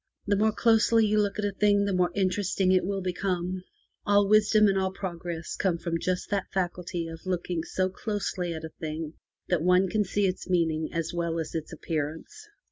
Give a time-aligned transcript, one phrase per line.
[0.25, 3.61] The more closely you look at a thing the more interesting it will become.
[4.03, 8.63] All wisdom and all progress come from just that faculty of looking so closely at
[8.65, 9.13] a thing
[9.47, 12.47] that one can see its meaning as well as its appearance.